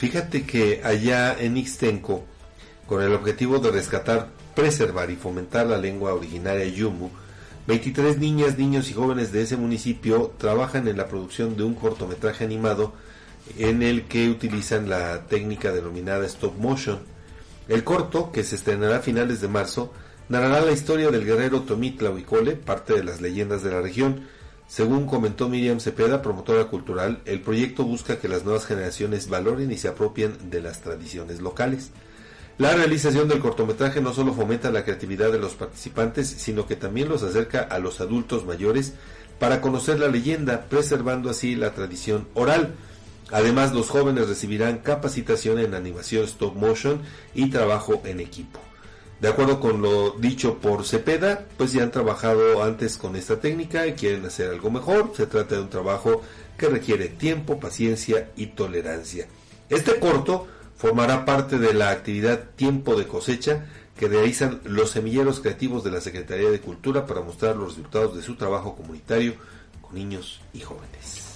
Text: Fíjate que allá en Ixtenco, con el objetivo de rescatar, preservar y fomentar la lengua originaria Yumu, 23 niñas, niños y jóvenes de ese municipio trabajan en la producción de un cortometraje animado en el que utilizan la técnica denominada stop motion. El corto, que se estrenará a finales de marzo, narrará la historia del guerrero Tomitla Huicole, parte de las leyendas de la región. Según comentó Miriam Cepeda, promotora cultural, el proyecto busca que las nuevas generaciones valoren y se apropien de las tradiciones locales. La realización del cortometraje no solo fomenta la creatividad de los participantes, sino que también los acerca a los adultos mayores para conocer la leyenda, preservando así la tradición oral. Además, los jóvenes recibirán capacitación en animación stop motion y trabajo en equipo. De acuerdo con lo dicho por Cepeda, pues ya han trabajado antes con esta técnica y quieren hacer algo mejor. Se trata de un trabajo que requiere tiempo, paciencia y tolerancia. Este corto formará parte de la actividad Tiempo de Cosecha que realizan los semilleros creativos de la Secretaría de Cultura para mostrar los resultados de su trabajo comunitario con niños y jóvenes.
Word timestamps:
Fíjate 0.00 0.46
que 0.46 0.80
allá 0.82 1.36
en 1.38 1.58
Ixtenco, 1.58 2.24
con 2.86 3.02
el 3.02 3.12
objetivo 3.12 3.58
de 3.58 3.70
rescatar, 3.70 4.28
preservar 4.56 5.10
y 5.10 5.16
fomentar 5.16 5.66
la 5.66 5.76
lengua 5.76 6.14
originaria 6.14 6.64
Yumu, 6.64 7.10
23 7.66 8.16
niñas, 8.16 8.56
niños 8.56 8.88
y 8.88 8.94
jóvenes 8.94 9.30
de 9.30 9.42
ese 9.42 9.58
municipio 9.58 10.32
trabajan 10.38 10.88
en 10.88 10.96
la 10.96 11.06
producción 11.06 11.54
de 11.54 11.64
un 11.64 11.74
cortometraje 11.74 12.44
animado 12.44 12.94
en 13.58 13.82
el 13.82 14.04
que 14.04 14.30
utilizan 14.30 14.88
la 14.88 15.26
técnica 15.26 15.70
denominada 15.70 16.24
stop 16.24 16.56
motion. 16.56 17.00
El 17.68 17.84
corto, 17.84 18.32
que 18.32 18.42
se 18.42 18.56
estrenará 18.56 18.96
a 18.96 19.00
finales 19.00 19.42
de 19.42 19.48
marzo, 19.48 19.92
narrará 20.30 20.62
la 20.62 20.72
historia 20.72 21.10
del 21.10 21.26
guerrero 21.26 21.60
Tomitla 21.64 22.08
Huicole, 22.08 22.56
parte 22.56 22.94
de 22.94 23.04
las 23.04 23.20
leyendas 23.20 23.62
de 23.62 23.70
la 23.70 23.82
región. 23.82 24.26
Según 24.70 25.06
comentó 25.06 25.48
Miriam 25.48 25.80
Cepeda, 25.80 26.22
promotora 26.22 26.66
cultural, 26.66 27.22
el 27.24 27.40
proyecto 27.40 27.82
busca 27.82 28.20
que 28.20 28.28
las 28.28 28.44
nuevas 28.44 28.66
generaciones 28.66 29.28
valoren 29.28 29.72
y 29.72 29.76
se 29.76 29.88
apropien 29.88 30.48
de 30.48 30.62
las 30.62 30.80
tradiciones 30.80 31.40
locales. 31.40 31.90
La 32.56 32.72
realización 32.76 33.26
del 33.26 33.40
cortometraje 33.40 34.00
no 34.00 34.14
solo 34.14 34.32
fomenta 34.32 34.70
la 34.70 34.84
creatividad 34.84 35.32
de 35.32 35.40
los 35.40 35.54
participantes, 35.54 36.28
sino 36.28 36.68
que 36.68 36.76
también 36.76 37.08
los 37.08 37.24
acerca 37.24 37.62
a 37.62 37.80
los 37.80 38.00
adultos 38.00 38.46
mayores 38.46 38.92
para 39.40 39.60
conocer 39.60 39.98
la 39.98 40.06
leyenda, 40.06 40.66
preservando 40.68 41.30
así 41.30 41.56
la 41.56 41.74
tradición 41.74 42.28
oral. 42.34 42.74
Además, 43.32 43.74
los 43.74 43.88
jóvenes 43.88 44.28
recibirán 44.28 44.78
capacitación 44.78 45.58
en 45.58 45.74
animación 45.74 46.26
stop 46.26 46.54
motion 46.54 47.00
y 47.34 47.50
trabajo 47.50 48.02
en 48.04 48.20
equipo. 48.20 48.60
De 49.20 49.28
acuerdo 49.28 49.60
con 49.60 49.82
lo 49.82 50.12
dicho 50.12 50.58
por 50.58 50.86
Cepeda, 50.86 51.46
pues 51.58 51.72
ya 51.72 51.82
han 51.82 51.90
trabajado 51.90 52.62
antes 52.62 52.96
con 52.96 53.16
esta 53.16 53.38
técnica 53.38 53.86
y 53.86 53.92
quieren 53.92 54.24
hacer 54.24 54.48
algo 54.48 54.70
mejor. 54.70 55.12
Se 55.14 55.26
trata 55.26 55.56
de 55.56 55.60
un 55.60 55.68
trabajo 55.68 56.22
que 56.56 56.68
requiere 56.68 57.08
tiempo, 57.08 57.60
paciencia 57.60 58.30
y 58.36 58.46
tolerancia. 58.46 59.26
Este 59.68 59.98
corto 60.00 60.46
formará 60.76 61.26
parte 61.26 61.58
de 61.58 61.74
la 61.74 61.90
actividad 61.90 62.44
Tiempo 62.56 62.96
de 62.96 63.06
Cosecha 63.06 63.66
que 63.98 64.08
realizan 64.08 64.62
los 64.64 64.90
semilleros 64.90 65.40
creativos 65.40 65.84
de 65.84 65.90
la 65.90 66.00
Secretaría 66.00 66.50
de 66.50 66.60
Cultura 66.60 67.04
para 67.04 67.20
mostrar 67.20 67.56
los 67.56 67.76
resultados 67.76 68.16
de 68.16 68.22
su 68.22 68.36
trabajo 68.36 68.74
comunitario 68.74 69.34
con 69.82 69.94
niños 69.94 70.40
y 70.54 70.60
jóvenes. 70.60 71.29